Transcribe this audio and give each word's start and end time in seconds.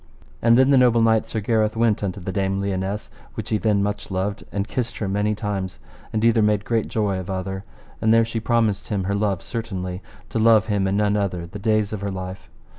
And 0.41 0.57
then 0.57 0.71
the 0.71 0.79
noble 0.79 0.99
knight 1.03 1.27
Sir 1.27 1.41
Gareth 1.41 1.77
went 1.77 2.03
unto 2.03 2.19
the 2.19 2.31
Dame 2.31 2.59
Lionesse, 2.59 3.11
which 3.35 3.49
he 3.49 3.59
then 3.59 3.83
much 3.83 4.09
loved, 4.09 4.43
and 4.51 4.67
kissed 4.67 4.97
her 4.97 5.07
many 5.07 5.35
times, 5.35 5.77
and 6.11 6.25
either 6.25 6.41
made 6.41 6.65
great 6.65 6.87
joy 6.87 7.19
of 7.19 7.29
other. 7.29 7.65
And 8.01 8.11
there 8.11 8.25
she 8.25 8.39
promised 8.39 8.87
him 8.89 9.03
her 9.03 9.13
love 9.13 9.43
certainly, 9.43 10.01
to 10.29 10.39
love 10.39 10.65
him 10.65 10.87
and 10.87 10.97
none 10.97 11.15
other 11.15 11.45
the 11.45 11.59
days 11.59 11.93
of 11.93 12.01
her 12.01 12.09
life. 12.09 12.49